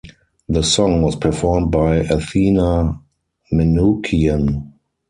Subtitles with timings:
[0.49, 2.99] The song was performed by Athena
[3.53, 4.73] Manoukian.